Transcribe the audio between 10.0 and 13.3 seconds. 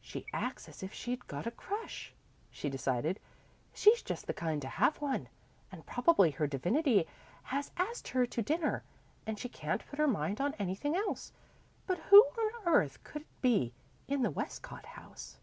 her mind on anything else. But who on earth could it